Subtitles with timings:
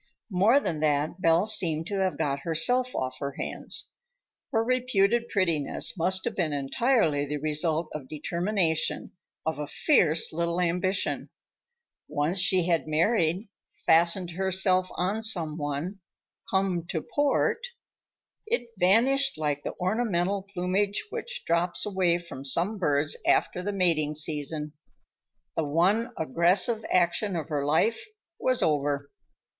[0.31, 3.87] More than that, Belle seemed to have got herself off her hands.
[4.51, 9.11] Her reputed prettiness must have been entirely the result of determination,
[9.45, 11.29] of a fierce little ambition.
[12.07, 13.47] Once she had married,
[13.85, 15.99] fastened herself on some one,
[16.49, 23.61] come to port,—it vanished like the ornamental plumage which drops away from some birds after
[23.61, 24.73] the mating season.
[25.55, 28.03] The one aggressive action of her life
[28.39, 29.11] was over.